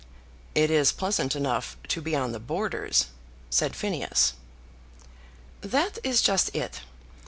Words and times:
"It 0.55 0.71
is 0.71 0.91
pleasant 0.91 1.35
enough 1.35 1.77
to 1.89 2.01
be 2.01 2.15
on 2.15 2.31
the 2.31 2.39
borders," 2.39 3.09
said 3.51 3.75
Phineas. 3.75 4.33
"That 5.61 5.99
is 6.03 6.23
just 6.23 6.55
it. 6.55 6.81